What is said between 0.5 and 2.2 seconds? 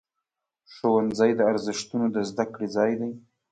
ښوونځی د ارزښتونو د